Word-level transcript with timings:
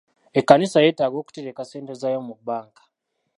Ekkanisa 0.39 0.83
yeetaaga 0.83 1.17
okuteleka 1.19 1.63
ssente 1.65 1.93
zaayo 2.01 2.19
mu 2.27 2.33
bbanka. 2.39 2.81